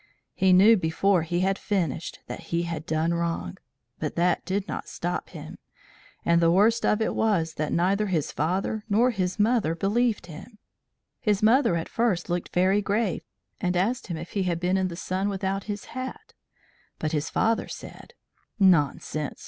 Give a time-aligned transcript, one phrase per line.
[0.33, 3.59] He knew before he had finished that he had done wrong,
[3.99, 5.59] but that did not stop him.
[6.25, 10.57] And the worst of it was that neither his father nor his mother believed him.
[11.19, 13.21] His mother at first looked very grave,
[13.59, 16.33] and asked him if he had been in the sun without his hat,
[16.97, 18.15] but his father said:
[18.59, 19.39] "Nonsense!